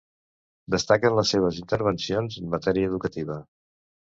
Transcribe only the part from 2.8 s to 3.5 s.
educativa.